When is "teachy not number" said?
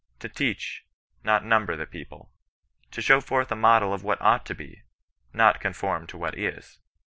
0.27-1.75